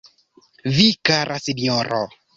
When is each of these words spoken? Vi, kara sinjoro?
Vi, 0.77 0.87
kara 1.11 1.37
sinjoro? 1.49 2.01